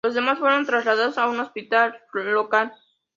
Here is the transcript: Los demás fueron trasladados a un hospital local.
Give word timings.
Los 0.03 0.15
demás 0.15 0.39
fueron 0.39 0.65
trasladados 0.65 1.19
a 1.19 1.27
un 1.29 1.39
hospital 1.41 1.95
local. 2.15 2.73